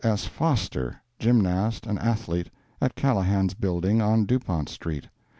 [0.03, 0.25] S.
[0.25, 2.49] Foster, gymnast and athlete,
[2.81, 5.07] at Callahan's building, on Dupont street.